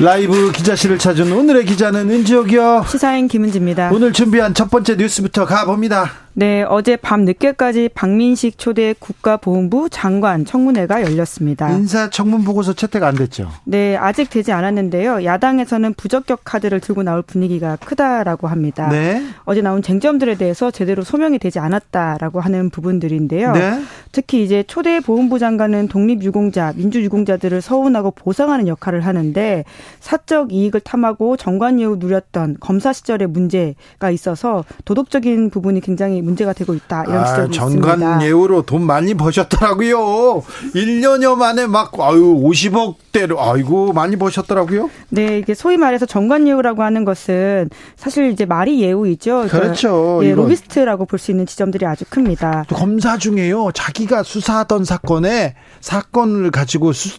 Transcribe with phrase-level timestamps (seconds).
[0.00, 2.84] 라이브 기자실을 찾은 오늘의 기자는 은지옥이요.
[2.90, 3.90] 시사인 김은지입니다.
[3.92, 6.23] 오늘 준비한 첫 번째 뉴스부터 가봅니다.
[6.36, 11.70] 네, 어제 밤 늦게까지 박민식 초대 국가보훈부 장관 청문회가 열렸습니다.
[11.70, 13.48] 인사 청문 보고서 채택 안 됐죠?
[13.64, 15.24] 네, 아직 되지 않았는데요.
[15.24, 18.88] 야당에서는 부적격 카드를 들고 나올 분위기가 크다라고 합니다.
[18.88, 19.22] 네.
[19.44, 23.52] 어제 나온 쟁점들에 대해서 제대로 소명이 되지 않았다라고 하는 부분들인데요.
[23.52, 23.80] 네.
[24.10, 29.64] 특히 이제 초대 보훈부 장관은 독립유공자, 민주유공자들을 서운하고 보상하는 역할을 하는데
[30.00, 37.04] 사적 이익을 탐하고 정관예우 누렸던 검사 시절의 문제가 있어서 도덕적인 부분이 굉장히 문제가 되고 있다
[37.04, 37.86] 이런 아, 지적이 있습니다.
[37.88, 40.42] 전관 예우로 돈 많이 버셨더라고요.
[40.74, 44.90] 1년여 만에 막 아유 50억대로 아이고 많이 버셨더라고요.
[45.10, 49.32] 네, 이게 소위 말해서 전관 예우라고 하는 것은 사실 이제 말이 예우이죠.
[49.48, 52.64] 그러니까 그렇죠 예, 로비스트라고 볼 수 있는 지점들이 아주 큽니다.
[52.68, 53.70] 검사 중에요.
[53.72, 57.18] 자기가 수사하던 사건에 사건을 가지고 수,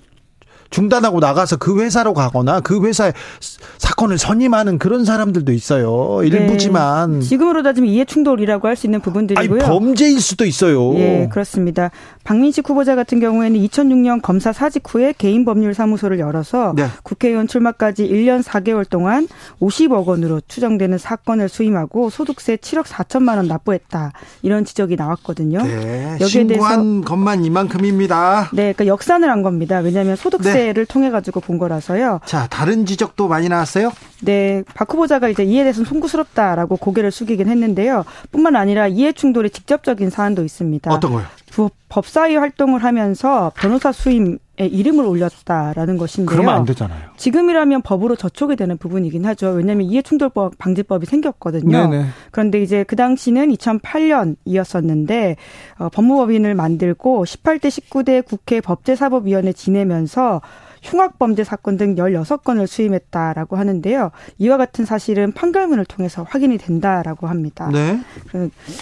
[0.75, 3.13] 중단하고 나가서 그 회사로 가거나 그 회사에
[3.77, 6.19] 사건을 선임하는 그런 사람들도 있어요.
[6.21, 7.19] 일부지만.
[7.19, 7.25] 네.
[7.25, 9.61] 지금으로 따지면 이해 충돌이라고 할 수 있는 부분들이고요.
[9.63, 10.93] 아니, 범죄일 수도 있어요.
[10.95, 11.91] 예, 그렇습니다.
[12.25, 16.87] 박민식 후보자 같은 경우에는 2006년 검사 사직 후에 개인 법률 사무소를 열어서 네.
[17.03, 19.29] 국회의원 출마까지 1년 4개월 동안
[19.61, 24.11] 50억 원으로 추정되는 사건을 수임하고 소득세 7억 4천만 원 납부했다.
[24.41, 25.63] 이런 지적이 나왔거든요.
[25.63, 28.49] 네, 여기에 대해서 것만 이만큼입니다.
[28.51, 29.79] 네, 그러니까 역산을 한 겁니다.
[29.79, 30.64] 왜냐하면 소득세 네.
[30.73, 32.21] 를 통해 가지고 본 거라서요.
[32.25, 33.91] 자, 다른 지적도 많이 나왔어요?
[34.21, 38.03] 네, 박 후보자가 이제 이에 대해서는 송구스럽다라고 고개를 숙이긴 했는데요.
[38.31, 40.91] 뿐만 아니라 이해 충돌의 직접적인 사안도 있습니다.
[40.91, 41.25] 어떤 거요?
[41.89, 46.25] 법사위 활동을 하면서 변호사 수임 이름을 올렸다라는 것인데요.
[46.25, 47.09] 그러면 안 되잖아요.
[47.17, 49.49] 지금이라면 법으로 저촉이 되는 부분이긴 하죠.
[49.51, 51.89] 왜냐하면 이해충돌법 방지법이 생겼거든요.
[51.89, 52.05] 네네.
[52.31, 55.35] 그런데 이제 그 당시는 2008년이었었는데
[55.79, 60.41] 어, 법무법인을 만들고 18대 19대 국회 법제사법위원회 지내면서
[60.85, 64.11] 흉악범죄 사건 등 16건을 수임했다라고 하는데요.
[64.37, 67.69] 이와 같은 사실은 판결문을 통해서 확인이 된다라고 합니다.
[67.71, 67.99] 네.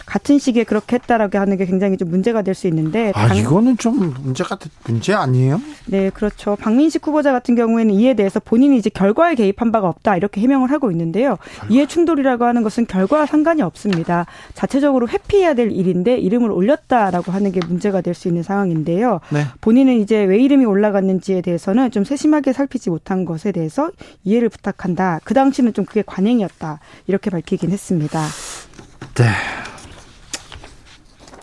[0.05, 3.37] 같은 시기에 그렇게 했다라고 하는 게 굉장히 좀 문제가 될 수 있는데 아, 당...
[3.37, 5.59] 이거는 좀 문제가 문제 아니에요?
[5.87, 6.55] 네, 그렇죠.
[6.55, 10.91] 박민식 후보자 같은 경우에는 이에 대해서 본인이 이제 결과에 개입한 바가 없다 이렇게 해명을 하고
[10.91, 11.37] 있는데요.
[11.69, 14.27] 이해 충돌이라고 하는 것은 결과와 상관이 없습니다.
[14.53, 19.21] 자체적으로 회피해야 될 일인데 이름을 올렸다라고 하는 게 문제가 될 수 있는 상황인데요.
[19.31, 19.45] 네.
[19.61, 23.91] 본인은 이제 왜 이름이 올라갔는지에 대해서는 좀 세심하게 살피지 못한 것에 대해서
[24.23, 25.19] 이해를 부탁한다.
[25.23, 26.79] 그 당시는 좀 그게 관행이었다.
[27.05, 28.19] 이렇게 밝히긴 했습니다.
[29.13, 29.29] 네.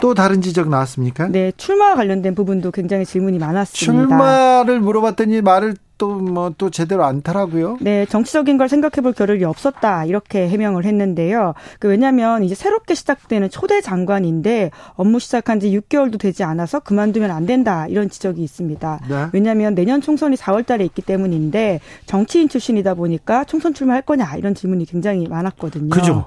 [0.00, 1.28] 또 다른 지적 나왔습니까?
[1.28, 4.08] 네, 출마와 관련된 부분도 굉장히 질문이 많았습니다.
[4.08, 7.76] 출마를 물어봤더니 말을 또 뭐또 뭐 제대로 않더라고요.
[7.82, 10.06] 네, 정치적인 걸 생각해 볼 겨를이 없었다.
[10.06, 11.52] 이렇게 해명을 했는데요.
[11.78, 17.44] 그 왜냐면 이제 새롭게 시작되는 초대 장관인데 업무 시작한 지 6개월도 되지 않아서 그만두면 안
[17.44, 17.86] 된다.
[17.86, 19.00] 이런 지적이 있습니다.
[19.08, 19.26] 네.
[19.32, 24.86] 왜냐면 내년 총선이 4월 달에 있기 때문인데 정치인 출신이다 보니까 총선 출마할 거냐 이런 질문이
[24.86, 25.90] 굉장히 많았거든요.
[25.90, 26.24] 그죠.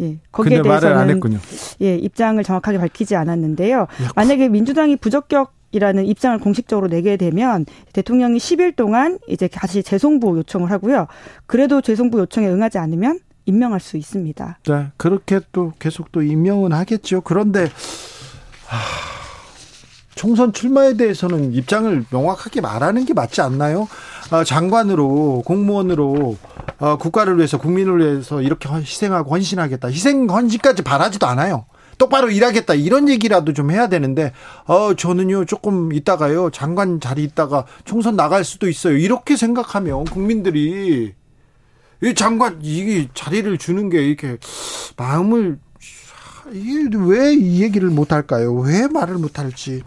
[0.00, 1.20] 예, 거기에 대해서는
[1.82, 3.88] 예, 입장을 정확하게 밝히지 않았는데요.
[4.16, 10.70] 만약에 민주당이 부적격 이라는 입장을 공식적으로 내게 되면 대통령이 10일 동안 이제 다시 재송부 요청을
[10.70, 11.08] 하고요.
[11.46, 14.58] 그래도 재송부 요청에 응하지 않으면 임명할 수 있습니다.
[14.68, 17.22] 네, 그렇게 또 계속 또 임명은 하겠죠.
[17.22, 17.64] 그런데
[18.66, 18.78] 하,
[20.14, 23.88] 총선 출마에 대해서는 입장을 명확하게 말하는 게 맞지 않나요?
[24.30, 26.36] 어, 장관으로 공무원으로
[26.78, 29.88] 어, 국가를 위해서 국민을 위해서 이렇게 희생하고 헌신하겠다.
[29.88, 31.64] 희생 헌신까지 바라지도 않아요.
[32.02, 32.74] 똑바로 일하겠다.
[32.74, 34.32] 이런 얘기라도 좀 해야 되는데
[34.66, 38.96] 어 저는요 조금 있다가요 장관 자리 있다가 총선 나갈 수도 있어요.
[38.96, 41.14] 이렇게 생각하면 국민들이
[42.02, 44.36] 이 장관 이게 자리를 주는 게 이렇게
[44.96, 45.60] 마음을
[46.52, 48.52] 이게 왜 이 얘기를 못 할까요?
[48.56, 49.84] 왜 말을 못 할지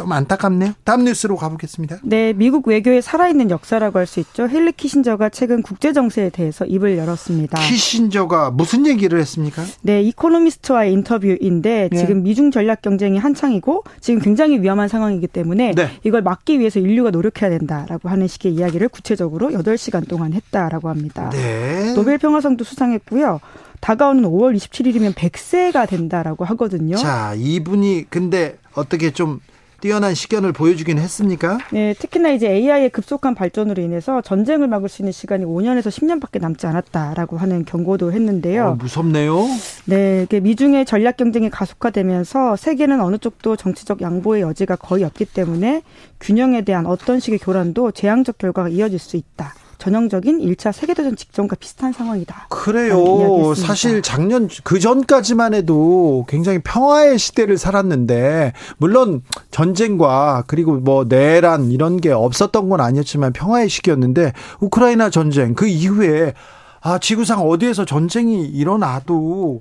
[0.00, 0.72] 좀 안타깝네요.
[0.84, 1.98] 다음 뉴스로 가보겠습니다.
[2.04, 4.48] 네, 미국 외교의 살아있는 역사라고 할 수 있죠.
[4.48, 7.60] 헬리 키신저가 최근 국제 정세에 대해서 입을 열었습니다.
[7.60, 9.62] 키신저가 무슨 얘기를 했습니까?
[9.82, 11.96] 네, 이코노미스트와의 인터뷰인데 네.
[11.96, 15.90] 지금 미중 전략 경쟁이 한창이고 지금 굉장히 위험한 상황이기 때문에 네.
[16.02, 21.30] 이걸 막기 위해서 인류가 노력해야 된다라고 하는 식의 이야기를 구체적으로 8시간 동안 했다라고 합니다.
[21.30, 21.92] 네.
[21.94, 23.38] 노벨 평화상도 수상했고요.
[23.80, 26.96] 다가오는 5월 27일이면 100세가 된다라고 하거든요.
[26.96, 29.40] 자, 이분이 근데 어떻게 좀
[29.80, 31.58] 뛰어난 시견을 보여주긴 했습니까?
[31.72, 36.66] 네, 특히나 이제 AI의 급속한 발전으로 인해서 전쟁을 막을 수 있는 시간이 5년에서 10년밖에 남지
[36.66, 38.66] 않았다라고 하는 경고도 했는데요.
[38.66, 39.46] 어, 무섭네요.
[39.86, 45.82] 네, 미중의 전략 경쟁이 가속화되면서 세계는 어느 쪽도 정치적 양보의 여지가 거의 없기 때문에
[46.20, 49.54] 균형에 대한 어떤 식의 교란도 재앙적 결과가 이어질 수 있다.
[49.80, 52.46] 전형적인 1차 세계대전 직전과 비슷한 상황이다.
[52.50, 53.54] 그래요.
[53.56, 61.96] 사실 작년 그 전까지만 해도 굉장히 평화의 시대를 살았는데 물론 전쟁과 그리고 뭐 내란 이런
[62.00, 66.34] 게 없었던 건 아니었지만 평화의 시기였는데 우크라이나 전쟁 그 이후에
[66.82, 69.60] 아 지구상 어디에서 전쟁이 일어나도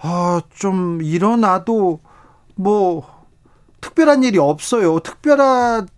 [0.00, 2.00] 아 좀 일어나도
[2.54, 3.06] 뭐
[3.80, 4.98] 특별한 일이 없어요.
[5.00, 5.88] 특별한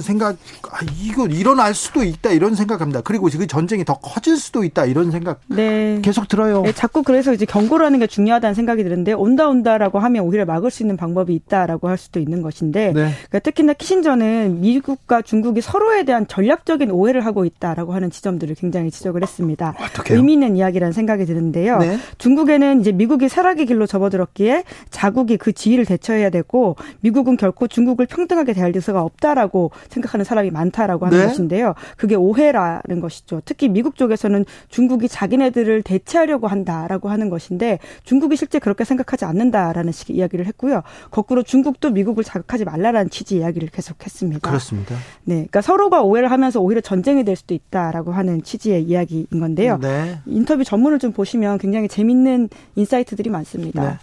[0.00, 0.36] 생각,
[0.70, 3.00] 아, 이거 일어날 수도 있다 이런 생각합니다.
[3.00, 5.98] 그리고 그 전쟁이 더 커질 수도 있다 이런 생각 네.
[6.02, 6.62] 계속 들어요.
[6.62, 10.84] 네, 자꾸 그래서 이제 경고라는 게 중요하다는 생각이 드는데 온다 온다라고 하면 오히려 막을 수
[10.84, 12.92] 있는 방법이 있다라고 할 수도 있는 것인데 네.
[12.92, 19.22] 그러니까 특히나 키신저는 미국과 중국이 서로에 대한 전략적인 오해를 하고 있다라고 하는 지점들을 굉장히 지적을
[19.22, 19.74] 했습니다.
[19.78, 20.18] 어떡해요?
[20.18, 21.78] 의미 있는 이야기라는 생각이 드는데요.
[21.78, 21.98] 네.
[22.18, 28.52] 중국에는 이제 미국이 쇠락의 길로 접어들었기에 자국이 그 지위를 대처해야 되고 미국은 결코 중국을 평등하게
[28.52, 31.26] 대할 리서가 없다라고 있다고 생각하는 사람이 많다라고 하는 네?
[31.26, 31.74] 것인데요.
[31.96, 33.40] 그게 오해라는 것이죠.
[33.44, 40.16] 특히 미국 쪽에서는 중국이 자기네들을 대체하려고 한다라고 하는 것인데 중국이 실제 그렇게 생각하지 않는다라는 식의
[40.16, 40.82] 이야기를 했고요.
[41.10, 44.48] 거꾸로 중국도 미국을 자극하지 말라라는 취지 이야기를 계속했습니다.
[44.48, 44.94] 그렇습니다.
[45.24, 49.78] 네, 그러니까 서로가 오해를 하면서 오히려 전쟁이 될 수도 있다라고 하는 취지의 이야기인 건데요.
[49.78, 50.20] 네.
[50.26, 53.82] 인터뷰 전문을 좀 보시면 굉장히 재밌는 insight들이 많습니다.
[53.82, 53.98] 네.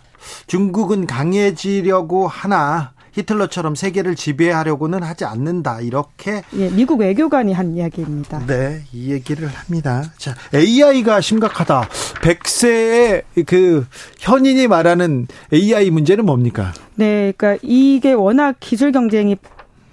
[0.47, 5.81] 중국은 강해지려고 하나 히틀러처럼 세계를 지배하려고는 하지 않는다.
[5.81, 8.45] 이렇게 예, 미국 외교관이 한 이야기입니다.
[8.45, 10.03] 네, 이 얘기를 합니다.
[10.17, 11.89] 자, AI가 심각하다.
[12.21, 13.85] 100세의 그
[14.19, 16.73] 현인이 말하는 AI 문제는 뭡니까?
[16.95, 19.37] 네, 그러니까 이게 워낙 기술 경쟁이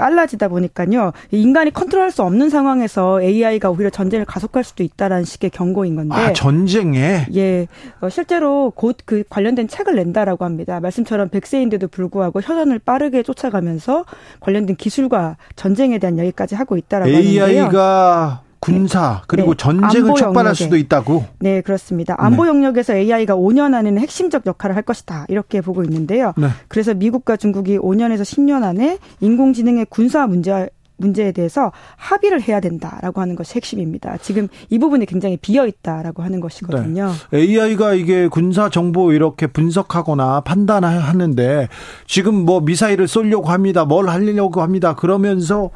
[0.00, 1.12] 빨라지다 보니까요.
[1.31, 6.14] 인간이 컨트롤할 수 없는 상황에서 AI가 오히려 전쟁을 가속할 수도 있다라는 식의 경고인 건데.
[6.14, 7.26] 아, 전쟁에?
[7.35, 7.67] 예.
[8.00, 10.81] 어, 실제로 곧 그 관련된 책을 낸다라고 합니다.
[10.81, 14.05] 말씀처럼 100세인데도 불구하고 혈안을 빠르게 쫓아가면서
[14.41, 17.44] 관련된 기술과 전쟁에 대한 얘기까지 하고 있다라고 하는데요.
[17.44, 19.25] AI가 군사 네.
[19.27, 19.57] 그리고 네.
[19.57, 21.25] 전쟁을 촉발할 수도 있다고.
[21.41, 22.15] 네, 그렇습니다.
[22.19, 22.51] 안보 네.
[22.51, 25.27] 영역에서 AI가 5년 안에는 핵심적 역할을 할 것이다.
[25.29, 26.35] 이렇게 보고 있는데요.
[26.37, 26.49] 네.
[26.69, 30.69] 그래서 미국과 중국이 5년에서 10년 안에 인공지능의 군사 문제
[31.00, 34.19] 문제에 대해서 합의를 해야 된다라고 하는 것이 핵심입니다.
[34.19, 37.11] 지금 이 부분이 굉장히 비어 있다라고 하는 것이거든요.
[37.31, 37.38] 네.
[37.38, 41.69] AI가 이게 군사 정보 이렇게 분석하거나 판단하는데
[42.06, 43.85] 지금 뭐 미사일을 쏠려고 합니다.
[43.85, 44.94] 뭘 하려고 합니다.
[44.94, 45.70] 그러면서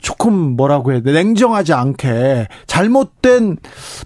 [0.00, 1.12] 조금 뭐라고 해야 돼?
[1.12, 3.56] 냉정하지 않게 잘못된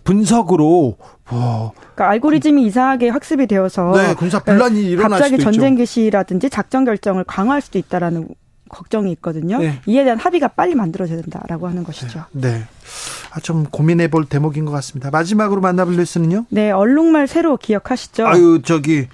[0.04, 0.96] 분석으로
[1.30, 5.76] 뭐 그러니까 알고리즘이 이상하게 학습이 되어서 네, 군사 분란이 일어날 갑자기 전쟁.
[5.76, 8.28] 개시라든지 작전 결정을 강화할 수도 있다라는
[8.72, 9.58] 걱정이 있거든요.
[9.58, 9.80] 네.
[9.86, 12.24] 이에 대한 합의가 빨리 만들어져야 된다라고 하는 것이죠.
[12.32, 12.64] 네.
[13.30, 15.10] 아, 좀 고민해 볼 대목인 것 같습니다.
[15.10, 16.46] 마지막으로 만나볼 뉴스는요?
[16.48, 18.26] 네, 얼룩말 새로 기억하시죠?
[18.26, 19.06] 아유, 저기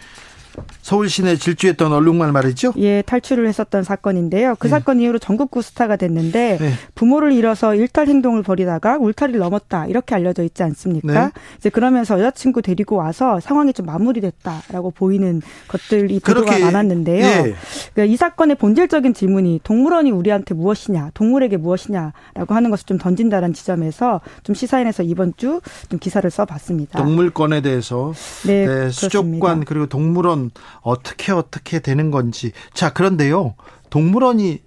[0.89, 2.73] 서울 시내 질주했던 얼룩말 말이죠?
[2.79, 4.55] 예, 탈출을 했었던 사건인데요.
[4.59, 4.71] 그 네.
[4.71, 6.73] 사건 이후로 전국구 스타가 됐는데 네.
[6.95, 11.27] 부모를 잃어서 일탈 행동을 벌이다가 울타리를 넘었다 이렇게 알려져 있지 않습니까?
[11.27, 11.31] 네.
[11.59, 17.23] 이제 그러면서 여자친구 데리고 와서 상황이 좀 마무리됐다라고 보이는 것들이 보도가 많았는데요.
[17.23, 17.55] 예.
[17.93, 24.23] 그러니까 이 사건의 본질적인 질문이 동물원이 우리한테 무엇이냐, 동물에게 무엇이냐라고 하는 것을 좀 던진다는 지점에서
[24.43, 27.03] 좀 시사인에서 이번 주 좀 기사를 써봤습니다.
[27.03, 28.13] 동물권에 대해서
[28.47, 32.53] 네, 네 수족관 그리고 동물원 어떻게 어떻게 되는 건지.
[32.73, 33.55] 자, 그런데요.
[33.91, 34.61] 동물원이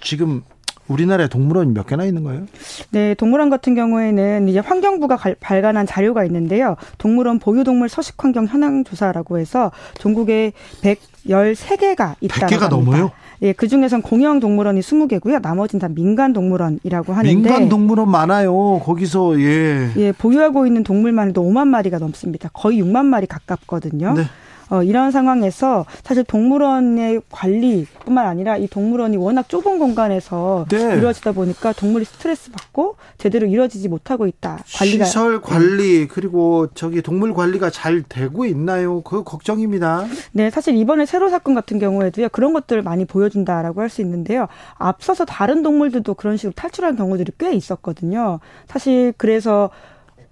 [0.00, 0.42] 지금
[0.88, 2.46] 우리나라에 동물원이 몇 개나 있는 거예요?
[2.90, 6.76] 네, 동물원 같은 경우에는 이제 환경부가 발간한 자료가 있는데요.
[6.96, 12.68] 동물원 보유동물 서식환경 현황 조사라고 해서 전국에 113개가 있다고 100개가 합니다.
[12.68, 13.10] 넘어요?
[13.42, 15.40] 예, 그 중에선 공영 동물원이 20개고요.
[15.40, 18.80] 나머지는 다 민간 동물원이라고 하는데 민간 동물원 많아요.
[18.82, 19.90] 거기서 예.
[19.96, 22.48] 예, 보유하고 있는 동물만 해도 5만 마리가 넘습니다.
[22.52, 24.14] 거의 6만 마리 가깝거든요.
[24.14, 24.24] 네.
[24.70, 30.96] 어, 이런 상황에서 사실 동물원의 관리뿐만 아니라 이 동물원이 워낙 좁은 공간에서 네.
[30.96, 34.58] 이루어지다 보니까 동물이 스트레스 받고 제대로 이루어지지 못하고 있다.
[34.76, 39.00] 관리가 시설 관리 그리고 저기 동물 관리가 잘 되고 있나요?
[39.02, 40.06] 그 걱정입니다.
[40.32, 44.48] 네, 사실 이번에 세로 사건 같은 경우에도요 그런 것들을 많이 보여준다라고 할 수 있는데요.
[44.74, 48.38] 앞서서 다른 동물들도 그런 식으로 탈출한 경우들이 꽤 있었거든요.
[48.68, 49.70] 사실 그래서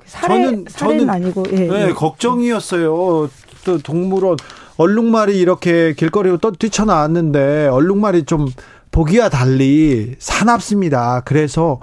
[0.04, 1.92] 사례, 저는, 사례는 저는, 아니고 예, 네, 예.
[1.92, 3.30] 걱정이었어요.
[3.66, 4.36] 또 동물원
[4.76, 8.46] 얼룩말이 이렇게 길거리로 또 뛰쳐나왔는데 얼룩말이 좀
[8.92, 11.22] 보기와 달리 사납습니다.
[11.24, 11.80] 그래서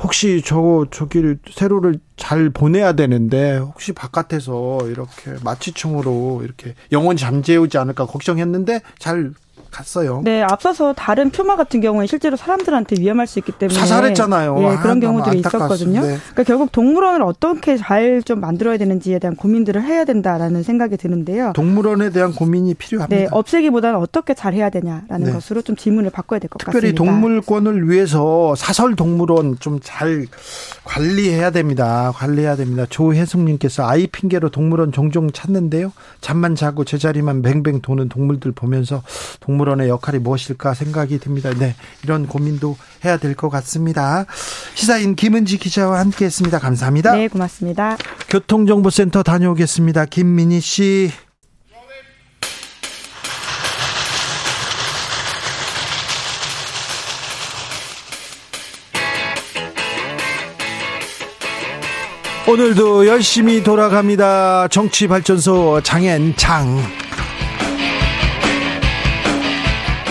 [0.00, 8.04] 혹시 저 저기를 세로를 잘 보내야 되는데 혹시 바깥에서 이렇게 마취총으로 이렇게 영원 잠재우지 않을까
[8.06, 9.32] 걱정했는데 잘
[9.74, 10.20] 갔어요.
[10.24, 14.56] 네, 앞서서 다른 퓨마 같은 경우에 실제로 사람들한테 위험할 수 있기 때문에 사살했잖아요.
[14.58, 16.00] 예, 그런 아, 경우들이 있었거든요.
[16.02, 16.16] 네.
[16.16, 21.52] 그러니까 결국 동물원을 어떻게 잘 좀 만들어야 되는지에 대한 고민들을 해야 된다라는 생각이 드는데요.
[21.54, 23.16] 동물원에 대한 고민이 필요합니다.
[23.16, 25.32] 네, 없애기보다는 어떻게 잘 해야 되냐라는 네.
[25.32, 26.72] 것으로 좀 질문을 바꿔야 될 것 같습니다.
[26.72, 30.26] 특별히 동물권을 위해서 사설 동물원 좀 잘
[30.84, 32.12] 관리해야 됩니다.
[32.14, 32.86] 관리해야 됩니다.
[32.88, 35.92] 조혜숙님께서 아이 핑계로 동물원 종종 찾는데요.
[36.20, 39.02] 잠만 자고 제자리만 뱅뱅 도는 동물들 보면서
[39.40, 41.50] 동물 원의 역할이 무엇일까 생각이 듭니다.
[41.58, 44.26] 네, 이런 고민도 해야 될 것 같습니다.
[44.74, 46.58] 시사인 김은지 기자와 함께했습니다.
[46.60, 47.12] 감사합니다.
[47.12, 47.96] 네, 고맙습니다.
[48.28, 50.04] 교통정보센터 다녀오겠습니다.
[50.06, 51.10] 김민희 씨.
[62.46, 64.68] 오늘도 열심히 돌아갑니다.
[64.68, 67.03] 정치발전소 장앤장.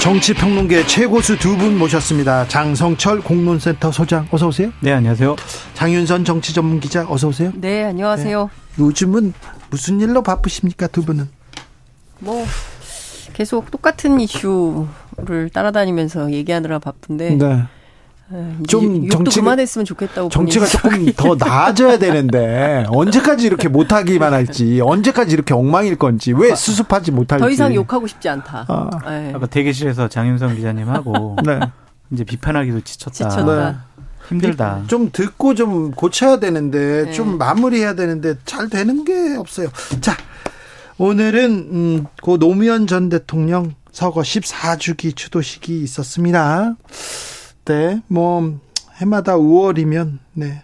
[0.04, 2.46] 정치평론계 최고수 두 분 모셨습니다.
[2.50, 4.70] 장성철 공론센터 소장 어서 오세요.
[4.82, 5.38] 네 안녕하세요.
[5.76, 7.54] 장윤선 정치전문기자 어서 오세요.
[7.56, 8.50] 네 안녕하세요.
[8.76, 8.84] 네.
[8.84, 9.34] 요즘은
[9.70, 11.30] 무슨 일로 바쁘십니까 두 분은?
[12.20, 12.46] 뭐
[13.32, 17.36] 계속 똑같은 이슈를 따라다니면서 얘기하느라 바쁜데.
[17.38, 17.64] 네.
[18.34, 25.34] 네, 좀 정치 그만했으면 좋겠다고 정치가 조금 더 나아져야 되는데 언제까지 이렇게 못하기만 할지 언제까지
[25.34, 28.66] 이렇게 엉망일 건지 왜 수습하지 못할지 더 이상 욕하고 싶지 않다.
[28.68, 28.90] 아.
[29.08, 29.34] 네.
[29.36, 31.60] 아까 대기실에서 장윤성 기자님하고 네.
[32.10, 33.30] 이제 비판하기도 지쳤다.
[33.30, 33.72] 지쳤다.
[33.72, 33.78] 네.
[34.28, 34.84] 힘들다.
[34.88, 37.12] 좀 듣고 좀 고쳐야 되는데 네.
[37.12, 39.68] 좀 마무리해야 되는데 잘 되는 게 없어요.
[40.02, 40.18] 자
[40.98, 46.76] 오늘은 음, 고 노무현 전 대통령 서거 14주기 추도식이 있었습니다.
[47.66, 48.60] 때, 뭐,
[48.98, 50.64] 해마다 5월이면, 네,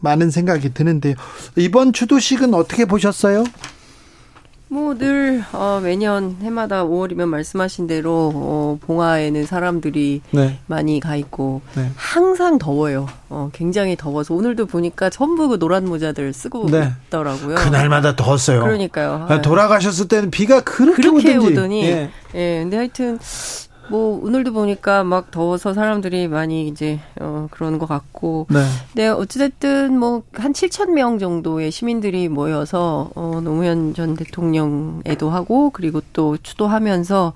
[0.00, 1.14] 많은 생각이 드는데요.
[1.56, 3.44] 이번 추도식은 어떻게 보셨어요?
[4.68, 10.58] 뭐늘 어, 매년 해마다 5월이면 말씀하신 대로 어, 봉화에는 사람들이 네.
[10.66, 11.88] 많이 가 있고 네.
[11.94, 13.06] 항상 더워요.
[13.28, 16.92] 어, 굉장히 더워서 오늘도 보니까 전부 그 노란 모자들 쓰고 네.
[17.06, 17.54] 있더라고요.
[17.54, 18.60] 그날마다 더웠어요.
[18.62, 19.26] 그러니까요.
[19.28, 22.10] 아, 돌아가셨을 때는 비가 그렇게, 그렇게 오더니, 오더니 예.
[22.34, 22.60] 예.
[22.62, 23.20] 근데 하여튼
[23.88, 28.58] 뭐 오늘도 보니까 막 더워서 사람들이 많이 이제 어 그러는 것 같고 네.
[28.94, 36.00] 네 어찌됐든 뭐 한 7천 명 정도의 시민들이 모여서 어 노무현 전 대통령 애도하고 그리고
[36.12, 37.32] 또 추도하면서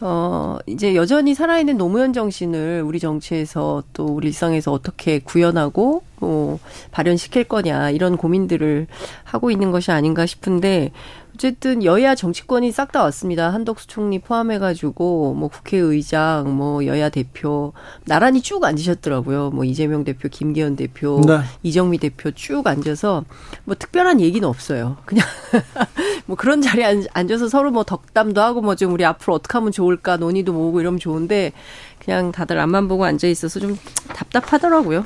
[0.00, 6.58] 어, 이제 여전히 살아있는 노무현 정신을 우리 정치에서 또 우리 일상에서 어떻게 구현하고, 어,
[6.90, 8.88] 발현시킬 거냐, 이런 고민들을
[9.24, 10.92] 하고 있는 것이 아닌가 싶은데,
[11.40, 13.52] 어쨌든 여야 정치권이 싹 다 왔습니다.
[13.52, 17.74] 한덕수 총리 포함해가지고 뭐 국회의장, 뭐 여야 대표
[18.06, 19.50] 나란히 쭉 앉으셨더라고요.
[19.50, 21.40] 뭐 이재명 대표, 김기현 대표, 네.
[21.62, 23.24] 이정미 대표 쭉 앉아서
[23.64, 24.96] 뭐 특별한 얘기는 없어요.
[25.04, 25.26] 그냥
[26.24, 30.18] 뭐 그런 자리에 앉아서 서로 뭐 덕담도 하고 뭐 좀 우리 앞으로 어떻게 하면 좋을까
[30.18, 31.52] 논의도 모으고 이러면 좋은데
[31.98, 33.78] 그냥 다들 앞만 보고 앉아 있어서 좀
[34.14, 35.04] 답답하더라고요.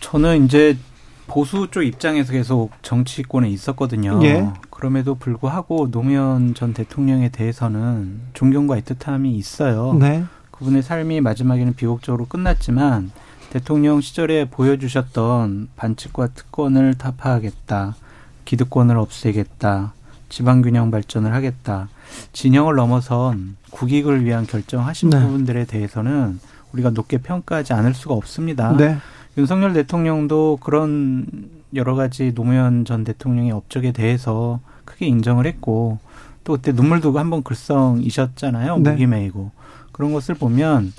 [0.00, 0.76] 저는 이제
[1.32, 4.20] 보수 쪽 입장에서 계속 정치권에 있었거든요.
[4.22, 4.46] 예.
[4.68, 9.94] 그럼에도 불구하고 노무현 전 대통령에 대해서는 존경과 애틋함이 있어요.
[9.94, 10.24] 네.
[10.50, 13.10] 그분의 삶이 마지막에는 비극적으로 끝났지만
[13.48, 17.96] 대통령 시절에 보여주셨던 반칙과 특권을 타파하겠다,
[18.44, 19.94] 기득권을 없애겠다,
[20.28, 21.88] 지방균형 발전을 하겠다,
[22.34, 25.18] 진영을 넘어선 국익을 위한 결정하신 네.
[25.18, 26.40] 부분들에 대해서는
[26.74, 28.76] 우리가 높게 평가하지 않을 수가 없습니다.
[28.76, 28.98] 네.
[29.36, 31.26] 윤석열 대통령도 그런
[31.74, 35.98] 여러 가지 노무현 전 대통령의 업적에 대해서 크게 인정을 했고
[36.44, 38.78] 또 그때 눈물도 한번 글썽이셨잖아요.
[38.78, 38.90] 네.
[38.90, 39.50] 무기 메이고
[39.92, 40.92] 그런 것을 보면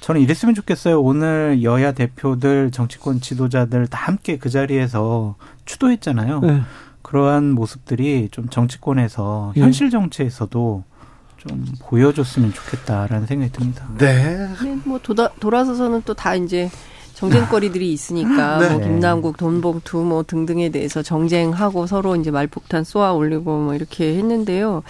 [0.00, 1.00] 저는 이랬으면 좋겠어요.
[1.00, 6.40] 오늘 여야 대표들, 정치권 지도자들 다 함께 그 자리에서 추도했잖아요.
[6.40, 6.60] 네.
[7.02, 9.60] 그러한 모습들이 좀 정치권에서 예.
[9.60, 10.84] 현실 정치에서도
[11.38, 13.86] 좀 보여줬으면 좋겠다라는 생각이 듭니다.
[13.98, 14.48] 네.
[14.62, 16.70] 네뭐 돌아, 돌아서서는 또 다 이제
[17.30, 18.70] 정쟁거리들이 있으니까 네.
[18.70, 24.82] 뭐 김남국 돈봉투 뭐 등등에 대해서 정쟁하고 서로 이제 말폭탄 쏘아 올리고 뭐 이렇게 했는데요.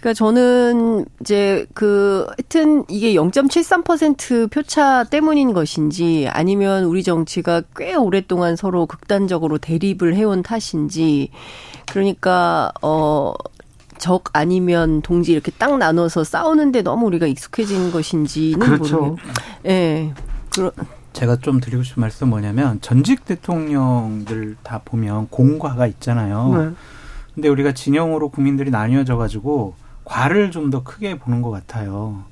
[0.00, 8.56] 그러니까 저는 이제 그 하여튼 이게 0.73% 표차 때문인 것인지 아니면 우리 정치가 꽤 오랫동안
[8.56, 11.30] 서로 극단적으로 대립을 해온 탓인지
[11.90, 13.32] 그러니까 어.
[13.98, 18.96] 적 아니면 동지 이렇게 딱 나눠서 싸우는데 너무 우리가 익숙해진 것인지는 그렇죠.
[18.96, 19.34] 모르겠어요.
[19.66, 19.68] 예.
[19.68, 20.14] 네.
[20.54, 20.72] 그런
[21.20, 26.54] 제가 좀 드리고 싶은 말씀 뭐냐면 전직 대통령들 다 보면 공과가 있잖아요.
[26.56, 26.70] 네.
[27.34, 29.74] 근데 우리가 진영으로 국민들이 나뉘어져 가지고
[30.04, 32.24] 과를 좀 더 크게 보는 것 같아요.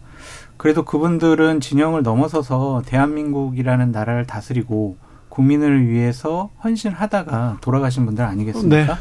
[0.57, 4.97] 그래도 그분들은 진영을 넘어서서 대한민국이라는 나라를 다스리고
[5.29, 8.95] 국민을 위해서 헌신하다가 돌아가신 분들 아니겠습니까?
[8.95, 9.01] 네.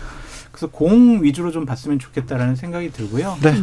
[0.52, 3.38] 그래서 공 위주로 좀 봤으면 좋겠다라는 생각이 들고요.
[3.42, 3.54] 네.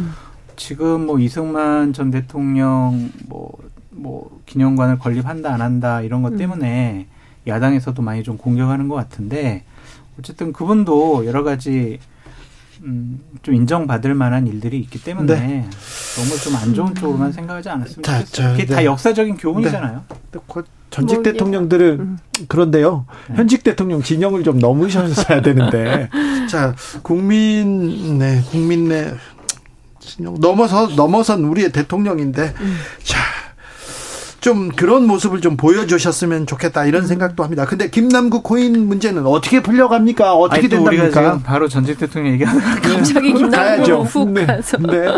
[0.55, 3.51] 지금 뭐 이승만 전 대통령 뭐,
[3.95, 6.37] 뭐, 기념관을 건립한다, 안 한다, 이런 것 음.
[6.37, 7.47] 때문에 음.
[7.47, 9.63] 야당에서도 많이 좀 공격하는 것 같은데,
[10.19, 11.99] 어쨌든 그분도 여러 가지
[12.83, 15.69] 음, 좀 인정받을 만한 일들이 있기 때문에 네.
[16.15, 18.51] 너무 좀 안 좋은 쪽으로만 생각하지 않았으면 좋겠어요.
[18.51, 18.75] 그게 네.
[18.75, 20.03] 다 역사적인 교훈이잖아요.
[20.09, 20.39] 네.
[20.89, 22.17] 전직 뭐, 대통령들을 음.
[22.47, 23.05] 그런데요.
[23.29, 23.35] 네.
[23.35, 26.09] 현직 대통령 진영을 좀 넘으셔야 되는데
[26.49, 29.13] 자 국민 네 국민 내
[29.99, 32.77] 진영 넘어서 넘어선 우리의 대통령인데 음.
[33.03, 33.34] 자.
[34.45, 37.07] 좀 그런 모습을 좀 보여주셨으면 좋겠다 이런 음.
[37.07, 37.65] 생각도 합니다.
[37.65, 40.35] 근데 김남국 코인 문제는 어떻게 풀려갑니까?
[40.35, 41.39] 어떻게 아니, 된답니까?
[41.43, 44.45] 바로 전직 대통령 얘기하다가 갑자기 김남국 훅 네.
[44.45, 44.77] 가서.
[44.77, 45.17] 네.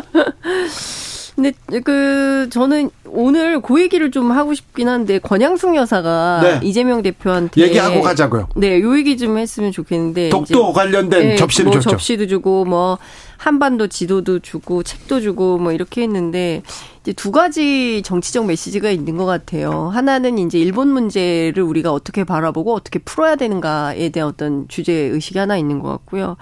[1.36, 1.51] 근데
[1.84, 6.60] 그 저는 오늘 그 얘기를 좀 하고 싶긴 한데 권양숙 여사가 네.
[6.63, 8.48] 이재명 대표한테 얘기하고 가자고요.
[8.55, 11.89] 네, 요 얘기 좀 했으면 좋겠는데 독도 관련된 네, 접시를 뭐 줬죠.
[11.89, 12.98] 접시도 주고 뭐
[13.38, 16.63] 한반도 지도도 주고 책도 주고 뭐 이렇게 했는데
[17.01, 19.89] 이제 두 가지 정치적 메시지가 있는 것 같아요.
[19.89, 25.58] 하나는 이제 일본 문제를 우리가 어떻게 바라보고 어떻게 풀어야 되는가에 대한 어떤 주제 의식이 하나
[25.58, 26.36] 있는 것 같고요.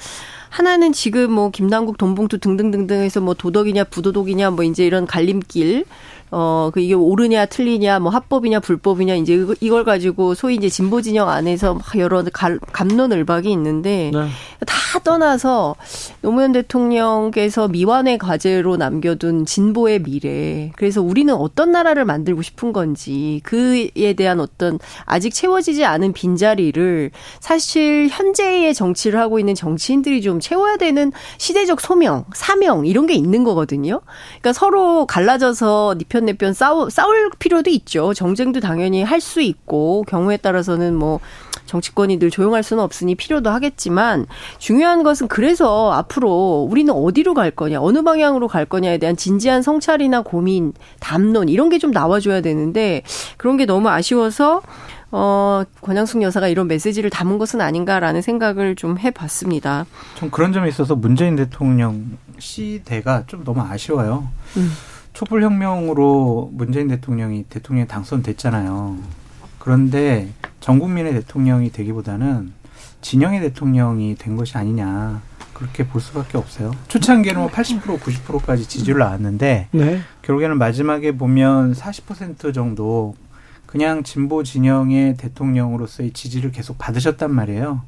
[0.49, 5.85] 하나는 지금 뭐 김남국 돈봉투 등등등등 해서 뭐 도덕이냐 부도덕이냐 뭐 이제 이런 갈림길
[6.37, 11.29] 어, 그 이게 오르냐 틀리냐, 뭐 합법이냐 불법이냐 이제 이걸 가지고 소위 이제 진보 진영
[11.29, 12.25] 안에서 막 여러
[12.73, 14.27] 감론을박이 있는데 네.
[14.67, 15.77] 다 떠나서
[16.21, 20.73] 노무현 대통령께서 미완의 과제로 남겨둔 진보의 미래.
[20.75, 28.09] 그래서 우리는 어떤 나라를 만들고 싶은 건지 그에 대한 어떤 아직 채워지지 않은 빈자리를 사실
[28.11, 34.01] 현재의 정치를 하고 있는 정치인들이 좀 채워야 되는 시대적 소명, 사명 이런 게 있는 거거든요.
[34.41, 38.13] 그러니까 서로 갈라져서 니편 내편 싸우, 싸울 필요도 있죠.
[38.13, 41.19] 정쟁도 당연히 할 수 있고 경우에 따라서는 뭐
[41.65, 44.27] 정치권이 늘 조용할 수는 없으니 필요도 하겠지만
[44.59, 50.21] 중요한 것은 그래서 앞으로 우리는 어디로 갈 거냐, 어느 방향으로 갈 거냐에 대한 진지한 성찰이나
[50.21, 53.01] 고민, 담론 이런 게 좀 나와줘야 되는데
[53.37, 54.61] 그런 게 너무 아쉬워서
[55.11, 59.85] 어, 권양숙 여사가 이런 메시지를 담은 것은 아닌가라는 생각을 좀 해봤습니다.
[60.15, 64.27] 좀 그런 점에 있어서 문재인 대통령 시대가 좀 너무 아쉬워요.
[64.57, 64.71] 음.
[65.15, 68.97] 촛불혁명으로 문재인 대통령이 대통령에 당선됐잖아요.
[69.59, 72.53] 그런데 전 국민의 대통령이 되기보다는
[73.01, 75.21] 진영의 대통령이 된 것이 아니냐.
[75.53, 76.71] 그렇게 볼 수밖에 없어요.
[76.89, 80.01] 초창기에는 뭐 80% 90%까지 지지율 나왔는데 네.
[80.21, 83.15] 결국에는 마지막에 보면 40% 정도
[83.65, 87.83] 그냥 진보 진영의 대통령으로서의 지지를 계속 받으셨단 말이에요.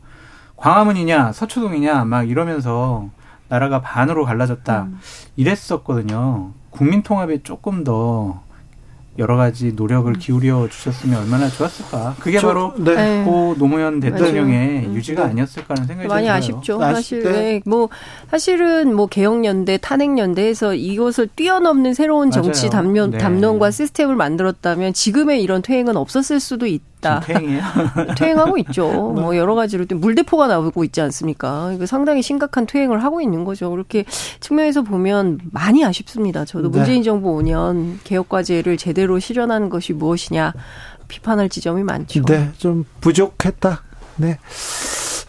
[0.56, 3.10] 광화문이냐 서초동이냐 막 이러면서
[3.50, 5.00] 나라가 반으로 갈라졌다 음.
[5.36, 6.52] 이랬었거든요.
[6.70, 8.42] 국민 통합에 조금 더
[9.18, 10.20] 여러 가지 노력을 음.
[10.20, 12.16] 기울여 주셨으면 얼마나 좋았을까.
[12.20, 13.24] 그게 저, 바로 네.
[13.24, 14.96] 고 노무현 대통령의 맞아요.
[14.96, 15.32] 유지가 네.
[15.32, 16.38] 아니었을까 하는 생각이 많이 들어요.
[16.38, 16.80] 아쉽죠.
[16.80, 17.62] 사실 네.
[17.66, 17.90] 뭐
[18.30, 23.18] 사실은 뭐 개혁연대, 탄핵연대에서 이것을 뛰어넘는 새로운 정치 담론 네.
[23.18, 26.86] 담론과 시스템을 만들었다면 지금의 이런 퇴행은 없었을 수도 있다.
[26.98, 27.20] 있다.
[27.22, 27.62] 퇴행이에요?
[28.18, 29.14] 퇴행하고 있죠.
[29.16, 29.22] 네.
[29.22, 31.72] 뭐 여러 가지로 물대포가 나오고 있지 않습니까?
[31.74, 33.70] 이거 상당히 심각한 퇴행을 하고 있는 거죠.
[33.72, 34.06] 그렇게
[34.40, 36.46] 측면에서 보면 많이 아쉽습니다.
[36.46, 36.78] 저도 네.
[36.80, 40.54] 문재인 정부 5년 개혁 과제를 제대로 실현하는 것이 무엇이냐
[41.08, 42.24] 비판할 지점이 많죠.
[42.26, 43.82] 네, 좀 부족했다.
[44.18, 44.38] 네.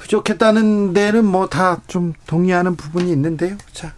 [0.00, 3.56] 부족했다는 데는 뭐 다 좀 동의하는 부분이 있는데요.
[3.72, 3.92] 자,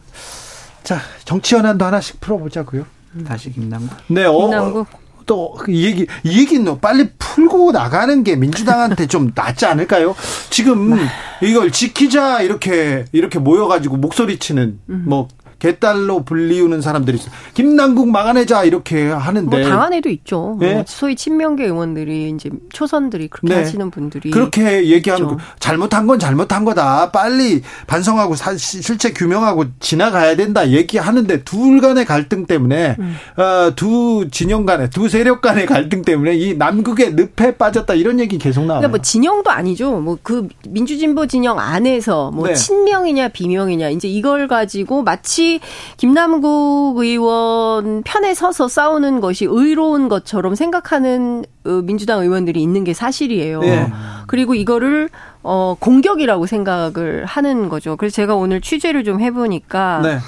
[0.82, 2.84] 자 정치 현안도 하나씩 풀어보자고요.
[3.26, 3.90] 다시 김남국.
[4.08, 4.86] 네, 어, 김남국.
[5.26, 10.14] 또 이 얘기 이 얘기는 빨리 풀고 나가는 게 민주당한테 좀 낫지 않을까요?
[10.50, 11.02] 지금 네.
[11.42, 15.04] 이걸 지키자 이렇게 이렇게 모여가지고 목소리치는 음.
[15.06, 15.28] 뭐
[15.60, 17.30] 개딸로 불리우는 사람들이 있어요.
[17.54, 20.56] 김남국 막아내자 이렇게 하는데 뭐 당한 애도 있죠.
[20.58, 20.74] 네?
[20.74, 23.60] 뭐 소위 친명계 의원들이 이제 초선들이 그렇게 네.
[23.60, 27.10] 하시는 분들이 그렇게 얘기하는 거 잘못한 건 잘못한 거다.
[27.10, 33.16] 빨리 반성하고 사, 실체 규명하고 지나가야 된다 얘기하는데 둘 간의 갈등 때문에 음.
[33.36, 38.38] 어, 두 진영 간의 두 세력 간의 갈등 때문에 이 남극의 늪에 빠졌다 이런 얘기
[38.38, 38.80] 계속 나와요.
[38.80, 40.00] 그러니까 뭐 진영도 아니죠.
[40.00, 42.54] 뭐 그 민주진보 진영 안에서 뭐 네.
[42.54, 45.49] 친명이냐 비명이냐 이제 이걸 가지고 마치
[45.96, 53.60] 김남국 의원 편에 서서 싸우는 것이 의로운 것처럼 생각하는 어, 민주당 의원들이 있는 게 사실이에요.
[53.60, 53.92] 네.
[54.26, 55.08] 그리고 이거를
[55.42, 57.96] 어 공격이라고 생각을 하는 거죠.
[57.96, 60.18] 그래서 제가 오늘 취재를 좀 해보니까 네.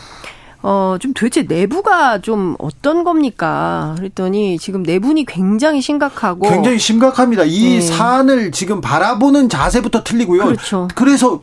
[0.63, 3.95] 어, 좀 도대체 내부가 좀 어떤 겁니까?
[3.99, 6.49] 그랬더니 지금 내분이 굉장히 심각하고.
[6.49, 7.43] 굉장히 심각합니다.
[7.45, 7.81] 이 네.
[7.81, 10.45] 사안을 지금 바라보는 자세부터 틀리고요.
[10.45, 10.89] 그렇죠.
[10.95, 11.43] 그래서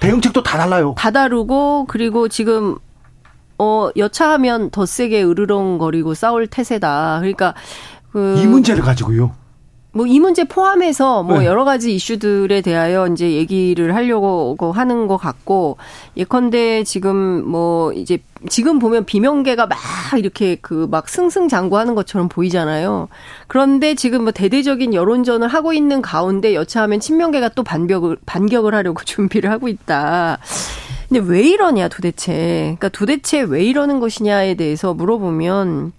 [0.00, 0.94] 대응책도 다 달라요.
[0.98, 2.76] 다 다르고, 그리고 지금
[3.58, 7.18] 어, 여차하면 더 세게 으르렁거리고 싸울 태세다.
[7.20, 7.54] 그러니까
[8.12, 8.36] 그.
[8.38, 9.32] 이 문제를 가지고요.
[9.92, 11.46] 뭐 이 문제 포함해서 뭐 네.
[11.46, 15.78] 여러 가지 이슈들에 대하여 이제 얘기를 하려고 하는 것 같고
[16.18, 17.16] 예컨대 지금
[17.48, 18.18] 뭐 이제
[18.50, 19.78] 지금 보면 비명계가 막
[20.18, 23.08] 이렇게 그 막 승승장구하는 것처럼 보이잖아요.
[23.46, 29.50] 그런데 지금 뭐 대대적인 여론전을 하고 있는 가운데 여차하면 친명계가 또 반격을 반격을 하려고 준비를
[29.50, 30.36] 하고 있다.
[31.08, 32.76] 근데 왜 이러냐 도대체.
[32.78, 35.92] 그러니까 도대체 왜 이러는 것이냐에 대해서 물어보면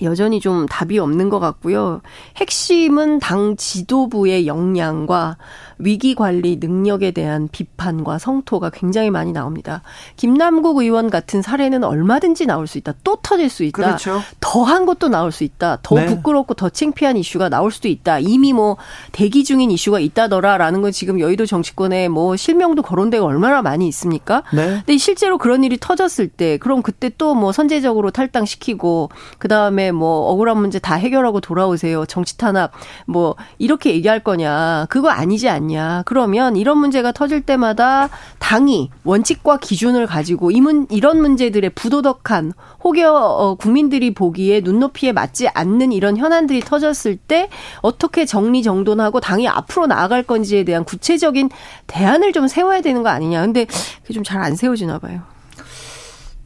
[0.00, 2.00] 여전히 좀 답이 없는 것 같고요.
[2.36, 5.36] 핵심은 당 지도부의 역량과
[5.78, 9.82] 위기 관리 능력에 대한 비판과 성토가 굉장히 많이 나옵니다.
[10.16, 12.94] 김남국 의원 같은 사례는 얼마든지 나올 수 있다.
[13.02, 13.82] 또 터질 수 있다.
[13.82, 14.20] 그렇죠.
[14.40, 15.78] 더한 것도 나올 수 있다.
[15.82, 16.06] 더 네.
[16.06, 18.20] 부끄럽고 더 창피한 이슈가 나올 수도 있다.
[18.20, 18.76] 이미 뭐
[19.10, 24.44] 대기 중인 이슈가 있다더라라는 건 지금 여의도 정치권에 뭐 실명도 거론되고 얼마나 많이 있습니까?
[24.54, 24.82] 네.
[24.86, 30.58] 근데 실제로 그런 일이 터졌을 때 그럼 그때 또 뭐 선제적으로 탈당시키고 그다음에 뭐 억울한
[30.58, 32.06] 문제 다 해결하고 돌아오세요.
[32.06, 32.70] 정치 탄압
[33.06, 34.86] 뭐 이렇게 얘기할 거냐.
[34.90, 36.02] 그거 아니지 않냐.
[36.06, 42.52] 그러면 이런 문제가 터질 때마다 당이 원칙과 기준을 가지고 이문 이런 문제들의 부도덕한
[42.84, 47.48] 혹여 어, 국민들이 보기에 눈높이에 맞지 않는 이런 현안들이 터졌을 때
[47.80, 51.48] 어떻게 정리 정돈하고 당이 앞으로 나아갈 건지에 대한 구체적인
[51.86, 53.40] 대안을 좀 세워야 되는 거 아니냐.
[53.42, 53.64] 근데
[54.02, 55.20] 그게 좀 잘 안 세워지나 봐요.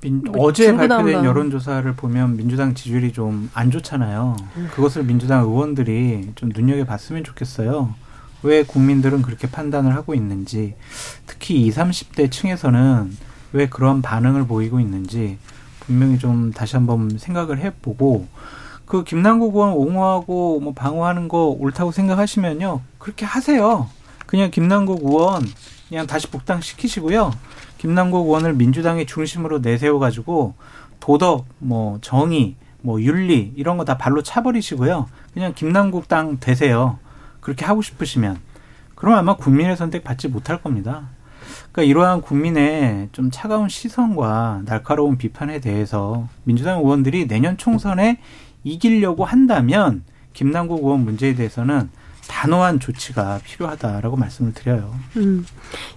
[0.03, 4.37] 민, 뭐 어제 발표된 여론조사를 보면 민주당 지지율이 좀 안 좋잖아요.
[4.57, 4.69] 음.
[4.73, 7.95] 그것을 민주당 의원들이 좀 눈여겨봤으면 좋겠어요.
[8.43, 10.75] 왜 국민들은 그렇게 판단을 하고 있는지,
[11.27, 13.17] 특히 20, 30대 층에서는
[13.53, 15.39] 왜 그런 반응을 보이고 있는지
[15.81, 18.27] 분명히 좀 다시 한번 생각을 해보고
[18.85, 23.89] 그 김남국 의원 옹호하고 뭐 방어하는 거 옳다고 생각하시면요 그렇게 하세요.
[24.27, 25.43] 그냥 김남국 의원
[25.89, 27.33] 그냥 다시 복당시키시고요.
[27.79, 30.55] 김남국 의원을 민주당의 중심으로 내세워 가지고
[31.01, 35.09] 도덕, 뭐 정의, 뭐 윤리 이런 거 다 발로 차버리시고요.
[35.35, 36.99] 그냥 김남국 당 되세요.
[37.41, 38.39] 그렇게 하고 싶으시면
[38.95, 41.09] 그럼 아마 국민의 선택 받지 못할 겁니다.
[41.71, 48.19] 그러니까 이러한 국민의 좀 차가운 시선과 날카로운 비판에 대해서 민주당 의원들이 내년 총선에
[48.65, 51.91] 이기려고 한다면 김남국 의원 문제에 대해서는
[52.29, 54.95] 단호한 조치가 필요하다라고 말씀을 드려요.
[55.17, 55.47] 음.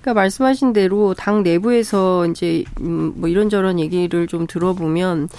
[0.01, 5.29] 그러니까 말씀하신 대로 당 내부에서 이제 음, 뭐 이런저런 얘기를 좀 들어보면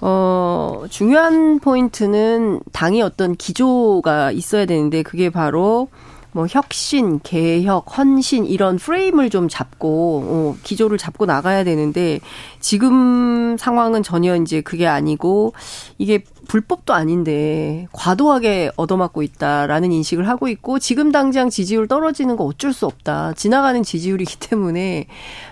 [0.00, 5.88] 어, 중요한 포인트는 당이 어떤 기조가 있어야 되는데 그게 바로
[6.34, 12.18] 뭐 혁신, 개혁, 헌신 이런 프레임을 좀 잡고 어, 기조를 잡고 나가야 되는데
[12.58, 15.52] 지금 상황은 전혀 이제 그게 아니고
[15.96, 22.72] 이게 불법도 아닌데 과도하게 얻어맞고 있다라는 인식을 하고 있고 지금 당장 지지율 떨어지는 거 어쩔
[22.72, 23.34] 수 없다.
[23.36, 25.06] 지나가는 지지율이기 때문에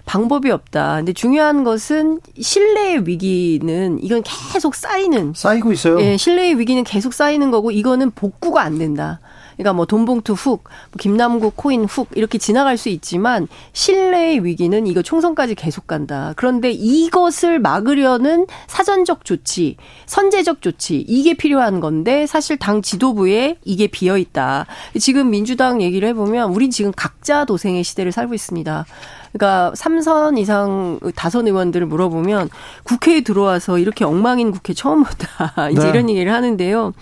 [0.05, 0.97] 방법이 없다.
[0.97, 6.01] 근데 중요한 것은 신뢰의 위기는 이건 계속 쌓이는 쌓이고 있어요.
[6.01, 9.21] 예, 신뢰의 위기는 계속 쌓이는 거고 이거는 복구가 안 된다.
[9.54, 15.02] 그러니까 뭐 돈봉투 훅, 뭐 김남국 코인 훅 이렇게 지나갈 수 있지만 신뢰의 위기는 이거
[15.02, 16.32] 총선까지 계속 간다.
[16.36, 24.18] 그런데 이것을 막으려는 사전적 조치, 선제적 조치 이게 필요한 건데 사실 당 지도부에 이게 비어
[24.18, 24.66] 있다.
[24.98, 28.86] 지금 민주당 얘기를 해보면 우린 지금 각자 도생의 시대를 살고 있습니다.
[29.32, 32.50] 그러니까 삼선 이상 다선 의원들을 물어보면
[32.84, 35.88] 국회에 들어와서 이렇게 엉망인 국회 처음 보다 이제 네.
[35.88, 36.92] 이런 얘기를 하는데요.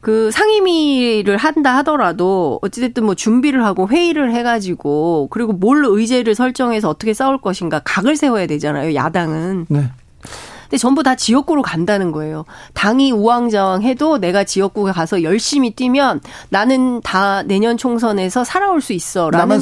[0.00, 7.12] 그 상임위를 한다 하더라도 어찌됐든 뭐 준비를 하고 회의를 해가지고 그리고 뭘 의제를 설정해서 어떻게
[7.12, 9.66] 싸울 것인가 각을 세워야 되잖아요 야당은.
[9.68, 9.90] 네.
[10.70, 12.44] 근데 전부 다 지역구로 간다는 거예요.
[12.74, 19.56] 당이 우왕좌왕해도 내가 지역구에 가서 열심히 뛰면 나는 다 내년 총선에서 살아올 수 있어라는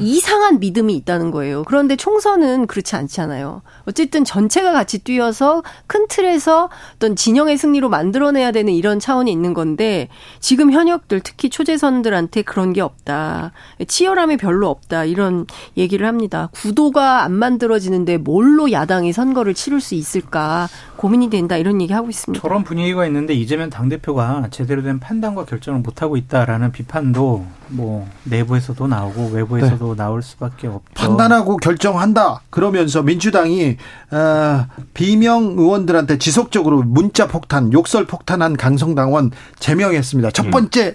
[0.00, 1.64] 이상한 믿음이 있다는 거예요.
[1.64, 3.62] 그런데 총선은 그렇지 않잖아요.
[3.88, 10.08] 어쨌든 전체가 같이 뛰어서 큰 틀에서 어떤 진영의 승리로 만들어내야 되는 이런 차원이 있는 건데
[10.38, 13.50] 지금 현역들 특히 초재선들한테 그런 게 없다.
[13.88, 15.06] 치열함이 별로 없다.
[15.06, 15.46] 이런
[15.76, 16.50] 얘기를 합니다.
[16.52, 20.51] 구도가 안 만들어지는데 뭘로 야당이 선거를 치를 수 있을까?
[20.96, 22.40] 고민이 된다 이런 얘기 하고 있습니다.
[22.40, 28.08] 저런 분위기가 있는데 이재명 당 대표가 제대로 된 판단과 결정을 못 하고 있다라는 비판도 뭐
[28.24, 29.96] 내부에서도 나오고 외부에서도 네.
[29.96, 30.92] 나올 수밖에 없죠.
[30.94, 32.42] 판단하고 결정한다.
[32.50, 33.76] 그러면서 민주당이
[34.10, 40.30] 어, 비명 의원들한테 지속적으로 문자 폭탄, 욕설 폭탄한 강성당원 제명했습니다.
[40.30, 40.50] 첫 음.
[40.50, 40.94] 번째 음.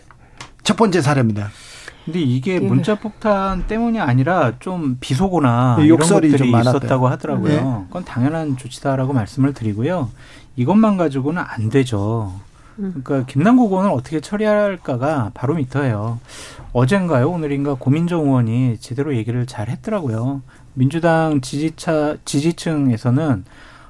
[0.63, 1.49] 첫 번째 사례입니다.
[2.07, 2.59] 근데 이게 예.
[2.61, 7.51] 문자 폭탄 때문이 아니라 좀 비속어나 네, 이런 것들이 있었다고 하더라고요.
[7.51, 7.83] 네.
[7.87, 10.09] 그건 당연한 조치다라고 말씀을 드리고요.
[10.55, 12.33] 이것만 가지고는 안 되죠.
[12.79, 13.01] 음.
[13.03, 16.21] 그러니까 김남국 의원을 어떻게 처리할까가 바로 미터예요.
[16.71, 20.43] 어젠가요, 오늘인가 고민정 의원이 제대로 얘기를 잘 했더라고요.
[20.75, 23.43] 민주당 지지차 지지층에서는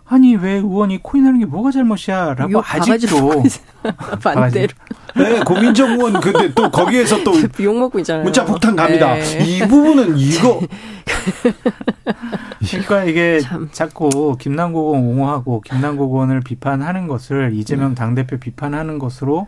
[0.10, 3.44] 아니 왜 의원이 코인하는 게 뭐가 잘못이야라고 아직도
[4.24, 4.74] 반대로.
[5.16, 8.24] 네, 고민정 의원 근데 또 거기에서 또 욕 먹고 있잖아요.
[8.24, 9.16] 문자 폭탄 갑니다.
[9.16, 9.44] 네.
[9.44, 10.62] 이 부분은 이거
[12.70, 13.70] 그러니까 이게 참.
[13.72, 19.48] 자꾸 김남국 의원 옹호하고 김남국 의원을 비판하는 것을 이재명 당대표 비판하는 것으로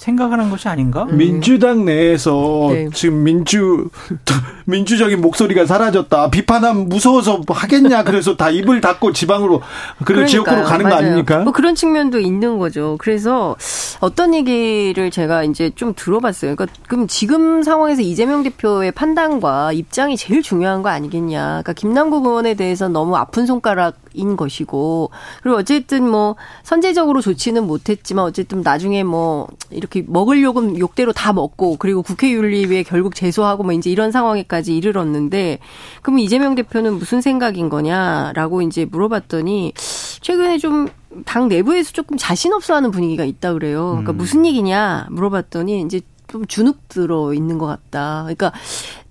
[0.00, 1.04] 생각하는 것이 아닌가?
[1.10, 1.18] 음.
[1.18, 2.88] 민주당 내에서 네.
[2.94, 3.90] 지금 민주
[4.64, 6.30] 민주적인 목소리가 사라졌다.
[6.30, 8.04] 비판하면 무서워서 하겠냐.
[8.04, 9.60] 그래서 다 입을 닫고 지방으로
[10.04, 10.96] 그리고 지역구로 가는 맞아요.
[10.96, 11.38] 거 아닙니까?
[11.40, 12.96] 뭐 그런 측면도 있는 거죠.
[12.98, 13.56] 그래서
[14.00, 16.56] 어떤 얘기를 제가 이제 좀 들어봤어요.
[16.56, 21.46] 그러니까 그럼 지금 상황에서 이재명 대표의 판단과 입장이 제일 중요한 거 아니겠냐.
[21.62, 25.10] 그러니까 김남국 의원에 대해서 너무 아픈 손가락 인 것이고
[25.42, 31.76] 그리고 어쨌든 뭐 선제적으로 좋지는 못했지만 어쨌든 나중에 뭐 이렇게 먹을 욕은 욕대로 다 먹고
[31.78, 35.58] 그리고 국회윤리위에 결국 제소하고 뭐 이제 이런 상황에까지 이르렀는데
[36.02, 39.72] 그럼 이재명 대표는 무슨 생각인 거냐라고 이제 물어봤더니
[40.20, 40.88] 최근에 좀
[41.24, 43.88] 당 내부에서 조금 자신 없어 하는 분위기가 있다 그래요.
[43.90, 44.16] 그러니까 음.
[44.16, 48.22] 무슨 얘기냐 물어봤더니 이제 좀 주눅 들어 있는 것 같다.
[48.22, 48.52] 그러니까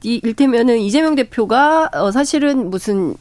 [0.01, 3.15] 이 일테면은 이재명 대표가 어 사실은 무슨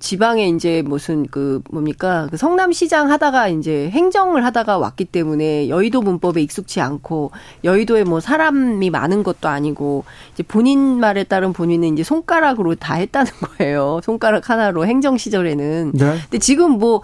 [0.00, 6.40] 지방에 이제 무슨 그 뭡니까 그 성남시장 하다가 이제 행정을 하다가 왔기 때문에 여의도 문법에
[6.40, 7.30] 익숙치 않고
[7.62, 13.30] 여의도에 뭐 사람이 많은 것도 아니고 이제 본인 말에 따른 본인은 이제 손가락으로 다 했다는
[13.58, 14.00] 거예요.
[14.02, 15.92] 손가락 하나로 행정 시절에는.
[15.92, 16.18] 네.
[16.22, 17.02] 근데 지금 뭐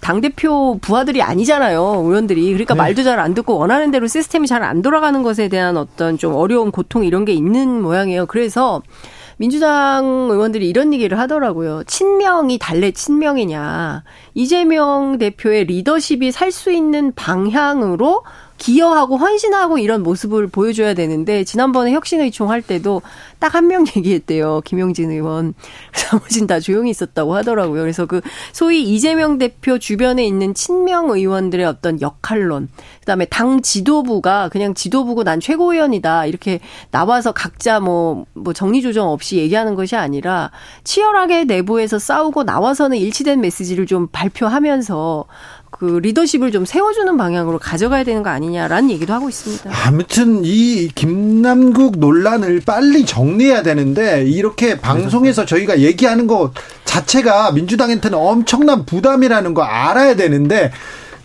[0.00, 2.42] 당대표 부하들이 아니잖아요, 의원들이.
[2.52, 2.78] 그러니까 네.
[2.78, 6.70] 말도 잘 안 듣고 원하는 대로 시스템이 잘 안 돌아가는 것에 대한 어떤 좀 어려운
[6.70, 8.26] 고통 이런 게 있는 모양이에요.
[8.26, 8.82] 그래서
[9.36, 11.82] 민주당 의원들이 이런 얘기를 하더라고요.
[11.86, 14.04] 친명이 달래 친명이냐.
[14.34, 18.22] 이재명 대표의 리더십이 살 수 있는 방향으로
[18.60, 23.00] 기여하고 헌신하고 이런 모습을 보여줘야 되는데 지난번에 혁신의총 할 때도
[23.40, 24.60] 딱 한 명 얘기했대요.
[24.64, 25.54] 김용진 의원.
[26.10, 27.80] 나머진 다 조용히 있었다고 하더라고요.
[27.80, 28.20] 그래서 그
[28.52, 32.68] 소위 이재명 대표 주변에 있는 친명 의원들의 어떤 역할론,
[33.00, 39.74] 그다음에 당 지도부가 그냥 지도부고 난 최고위원이다 이렇게 나와서 각자 뭐, 뭐 정리조정 없이 얘기하는
[39.74, 40.50] 것이 아니라
[40.84, 45.24] 치열하게 내부에서 싸우고 나와서는 일치된 메시지를 좀 발표하면서
[45.70, 49.70] 그 리더십을 좀 세워주는 방향으로 가져가야 되는 거 아니냐라는 얘기도 하고 있습니다.
[49.86, 56.52] 아무튼 이 김남국 논란을 빨리 정리해야 되는데 이렇게 방송에서 저희가 얘기하는 것
[56.84, 60.72] 자체가 민주당한테는 엄청난 부담이라는 거 알아야 되는데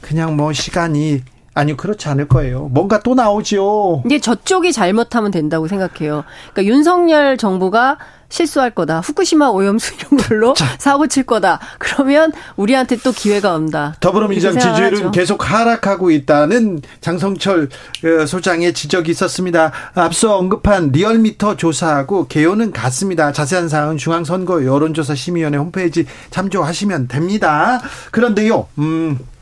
[0.02, 1.24] 그냥 뭐 시간이
[1.56, 2.68] 아니요, 그렇지 않을 거예요.
[2.72, 4.04] 뭔가 또 나오지요.
[4.06, 6.26] 이제 저쪽이 잘못하면 된다고 생각해요.
[6.54, 9.00] 그러니까 윤석열 정부가 실수할 거다.
[9.00, 10.66] 후쿠시마 오염수 이런 걸로 자.
[10.78, 11.60] 사고 칠 거다.
[11.78, 13.96] 그러면 우리한테 또 기회가 온다.
[14.02, 17.70] 더불어민주당 지지율은 계속 하락하고 있다는 장성철
[18.04, 19.72] 어, 소장의 지적이 있었습니다.
[19.94, 23.32] 앞서 언급한 리얼미터 조사하고 개요는 같습니다.
[23.32, 27.80] 자세한 사항은 중앙선거 여론조사 심의위원회 홈페이지 참조하시면 됩니다.
[28.12, 29.35] 그런데요, 음, 어,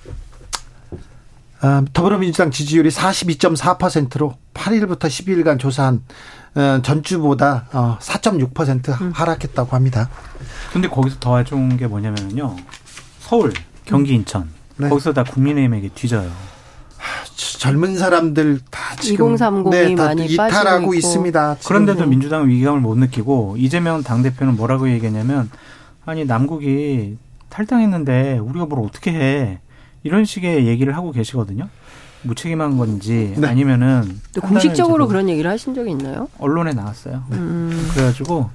[1.93, 6.03] 더불어민주당 지지율이 42.4%로 8일부터 12일간 조사한
[6.55, 7.67] 어, 전주보다
[7.99, 9.11] 4.6% 어, 음.
[9.11, 10.09] 하락했다고 합니다.
[10.71, 12.55] 근데 거기서 더 좋은 게 뭐냐면요.
[13.19, 13.53] 서울,
[13.85, 14.49] 경기, 인천.
[14.77, 14.89] 네.
[14.89, 16.31] 거기서 다 국민의힘에게 뒤져요.
[17.35, 21.57] 젊은 사람들 다 지금 2030이 네, 많이 이탈하고 있습니다.
[21.65, 25.49] 그런데도 민주당은 위기감을 못 느끼고 이재명 당 대표는 뭐라고 얘기했냐면
[26.05, 27.17] 아니 남국이
[27.49, 29.59] 탈당했는데 우리가 뭘 어떻게 해.
[30.03, 31.69] 이런 식의 얘기를 하고 계시거든요.
[32.23, 33.47] 무책임한 건지 네.
[33.47, 36.29] 아니면은 공식적으로 그런 얘기를 하신 적이 있나요?
[36.39, 37.23] 언론에 나왔어요.
[37.31, 37.89] 음.
[37.93, 38.49] 그래가지고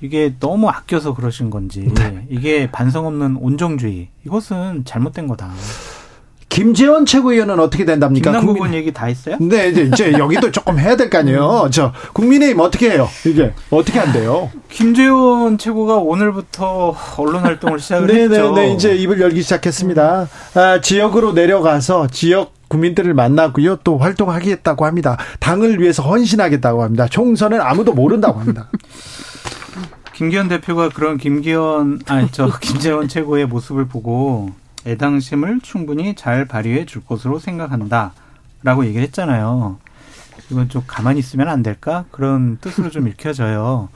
[0.00, 2.26] 이게 너무 아껴서 그러신 건지 네.
[2.28, 5.50] 이게 반성 없는 온정주의 이것은 잘못된 거다.
[6.56, 8.40] 김재원 최고위원은 어떻게 된답니까?
[8.40, 9.36] 국민 의 얘기 다 했어요?
[9.40, 11.64] 네, 이제, 이제 여기도 조금 해야 될 거 아니에요.
[11.66, 11.70] 음.
[11.70, 13.10] 저 국민의힘 어떻게 해요?
[13.26, 14.50] 이게 어떻게 안 돼요?
[14.70, 18.54] 김재원 최고가 오늘부터 언론 활동을 시작을 네, 네 했죠.
[18.54, 20.28] 네, 네, 이제 입을 열기 시작했습니다.
[20.54, 23.76] 아, 지역으로 내려가서 지역 국민들을 만나고요.
[23.84, 25.18] 또 활동하겠다고 합니다.
[25.40, 27.06] 당을 위해서 헌신하겠다고 합니다.
[27.06, 28.70] 총선은 아무도 모른다고 합니다.
[30.14, 34.52] 김기현 대표가 그런 김기현 아니 저 김재원 최고의 모습을 보고
[34.86, 38.12] 애당심을 충분히 잘 발휘해 줄 것으로 생각한다
[38.62, 39.78] 라고 얘기를 했잖아요.
[40.50, 42.04] 이건 좀 가만히 있으면 안 될까?
[42.10, 43.88] 그런 뜻으로 좀 읽혀져요.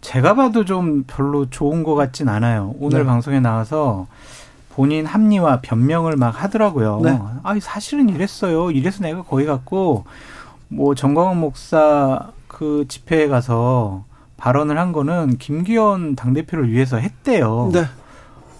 [0.00, 2.74] 제가 봐도 좀 별로 좋은 것 같진 않아요.
[2.78, 3.04] 오늘 네.
[3.04, 4.06] 방송에 나와서
[4.70, 7.00] 본인 합리화 변명을 막 하더라고요.
[7.02, 7.18] 네.
[7.42, 8.70] 아, 사실은 이랬어요.
[8.70, 10.04] 이래서 내가 거기 갔고
[10.68, 14.04] 뭐 정광훈 목사 그 집회에 가서
[14.36, 17.70] 발언을 한 거는 김기현 당대표를 위해서 했대요.
[17.72, 17.84] 네.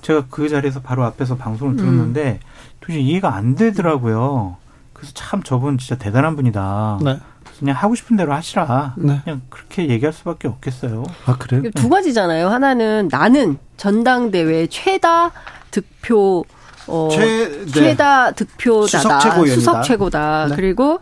[0.02, 2.46] 제가 그 자리에서 바로 앞에서 방송을 들었는데 음.
[2.80, 4.56] 도저히 이해가 안 되더라고요.
[4.92, 6.98] 그래서 참 저분 진짜 대단한 분이다.
[7.02, 7.18] 네.
[7.58, 8.94] 그냥 하고 싶은 대로 하시라.
[8.98, 9.20] 네.
[9.24, 11.04] 그냥 그렇게 얘기할 수밖에 없겠어요.
[11.26, 11.62] 아 그래요?
[11.74, 12.48] 두 가지잖아요.
[12.48, 15.30] 하나는 나는 전당대회 최다
[15.70, 16.44] 득표
[16.88, 17.66] 어, 최, 네.
[17.66, 19.02] 최다 득표자다.
[19.02, 19.54] 수석 최고위원이다.
[19.54, 20.46] 수석 최고다.
[20.48, 20.56] 네.
[20.56, 21.00] 그리고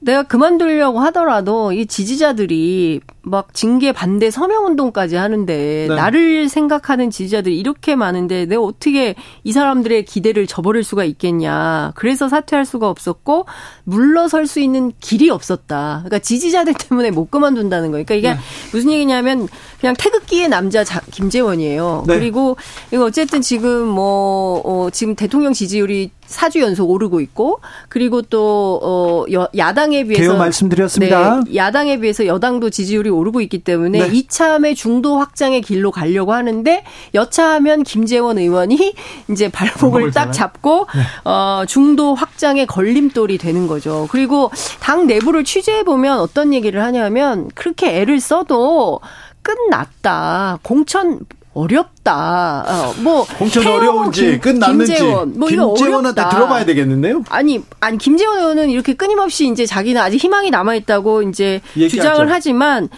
[0.00, 5.94] 내가 그만두려고 하더라도 이 지지자들이 막 징계 반대 서명 운동까지 하는데 네.
[5.94, 11.92] 나를 생각하는 지지자들이 이렇게 많은데 내가 어떻게 이 사람들의 기대를 저버릴 수가 있겠냐.
[11.94, 13.46] 그래서 사퇴할 수가 없었고
[13.84, 16.02] 물러설 수 있는 길이 없었다.
[16.04, 18.04] 그러니까 지지자들 때문에 못 그만둔다는 거예요.
[18.04, 18.40] 그러니까 이게 네.
[18.72, 19.48] 무슨 얘기냐면
[19.80, 22.04] 그냥 태극기의 남자 자, 김재원이에요.
[22.06, 22.18] 네.
[22.18, 22.56] 그리고
[22.92, 29.24] 이거 어쨌든 지금 뭐 어, 지금 대통령 지지율이 4주 연속 오르고 있고 그리고 또 어,
[29.56, 31.42] 야당에 비해서 말씀드렸습니다.
[31.44, 34.14] 네, 야당에 비해서 여당도 지지율이 오르고 있기 때문에 네.
[34.14, 38.94] 이참에 중도 확장의 길로 가려고 하는데 여차하면 김재원 의원이
[39.30, 41.30] 이제 발목을 딱 잡고 네.
[41.30, 44.08] 어, 중도 확장의 걸림돌이 되는 거죠.
[44.10, 44.50] 그리고
[44.80, 49.00] 당 내부를 취재해 보면 어떤 얘기를 하냐면 그렇게 애를 써도
[49.42, 50.58] 끝났다.
[50.62, 51.20] 공천
[51.54, 52.64] 어렵다.
[52.66, 57.22] 어, 뭐 공천 어려운지 끝났는지 김재원, 뭐 김재원한테 들어봐야 되겠는데요?
[57.28, 61.96] 아니 아니 김재원 의원은 이렇게 끊임없이 이제 자기는 아직 희망이 남아 있다고 이제 얘기하죠.
[61.96, 62.88] 주장을 하지만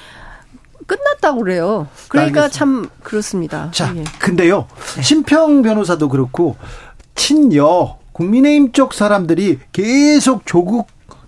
[0.87, 1.87] 끝났다고 그래요.
[2.09, 2.59] 그러니까 알겠습니다.
[2.59, 3.71] 참 그렇습니다.
[3.73, 4.05] 자, 예.
[4.19, 4.66] 근데요.
[5.03, 6.57] 심평 변호사도 그렇고
[7.14, 10.87] 친여 국민의힘 쪽 사람들이 계속 조국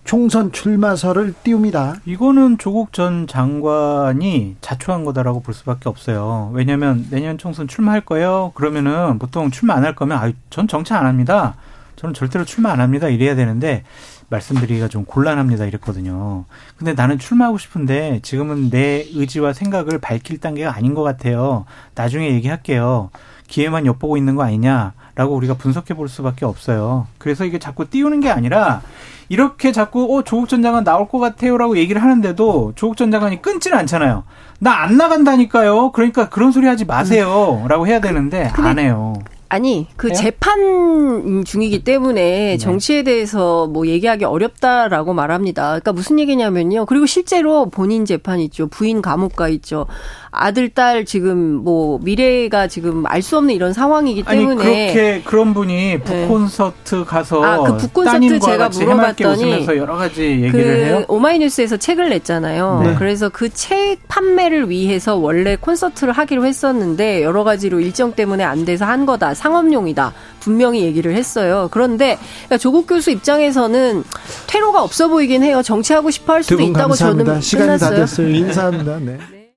[0.08, 1.96] 총선 출마설을 띄웁니다.
[2.06, 6.50] 이거는 조국 전 장관이 자초한 거다라고 볼 수밖에 없어요.
[6.54, 8.52] 왜냐하면 내년 총선 출마할 거예요.
[8.54, 11.56] 그러면은 보통 출마 안 할 거면 아, 전 정치 안 합니다.
[11.96, 13.08] 저는 절대로 출마 안 합니다.
[13.08, 13.84] 이래야 되는데
[14.30, 15.66] 말씀드리기가 좀 곤란합니다.
[15.66, 16.46] 이랬거든요.
[16.78, 21.66] 근데 나는 출마하고 싶은데 지금은 내 의지와 생각을 밝힐 단계가 아닌 것 같아요.
[21.94, 23.10] 나중에 얘기할게요.
[23.46, 27.09] 기회만 엿보고 있는 거 아니냐 라고 우리가 분석해 볼 수밖에 없어요.
[27.18, 28.83] 그래서 이게 자꾸 띄우는 게 아니라
[29.28, 33.76] 이렇게 자꾸 어 조국 전 장관 나올 것 같아요라고 얘기를 하는데도 조국 전 장관이 끊지는
[33.78, 34.22] 않잖아요.
[34.61, 35.90] 나 안 나간다니까요.
[35.90, 39.14] 그러니까 그런 소리 하지 마세요라고 해야 되는데 안 해요.
[39.50, 40.12] 아니 그?
[40.12, 42.59] 재판 중이기 때문에 네.
[42.59, 45.68] 정치에 대해서 뭐 얘기하기 어렵다라고 말합니다.
[45.68, 46.87] 그러니까 무슨 얘기냐면요.
[46.87, 48.68] 그리고 실제로 본인 재판 있죠.
[48.68, 49.87] 부인 감옥가 있죠.
[50.30, 55.52] 아들 딸 지금 뭐 미래가 지금 알 수 없는 이런 상황이기 때문에 아니, 그렇게 그런
[55.52, 57.04] 분이 북콘서트 네.
[57.04, 61.04] 가서 아, 그 북콘서트 제가 물어봤더니 여러 가지 얘기를 그 해요.
[61.08, 62.82] 오마이뉴스에서 책을 냈잖아요.
[62.84, 62.94] 네.
[62.98, 68.84] 그래서 그 책 판매를 위해서 원래 콘서트를 하기로 했었는데 여러 가지로 일정 때문에 안 돼서
[68.84, 69.34] 한 거다.
[69.34, 70.12] 상업용이다.
[70.40, 71.68] 분명히 얘기를 했어요.
[71.72, 74.04] 그런데 그러니까 조국 교수 입장에서는
[74.46, 75.62] 퇴로가 없어 보이긴 해요.
[75.62, 77.24] 정치하고 싶어 할 수도 있다고 감사합니다.
[77.24, 77.90] 저는 시간이 끝났어요.
[77.90, 78.28] 다 됐어요.
[78.28, 78.98] 인사합니다.
[79.00, 79.18] 네.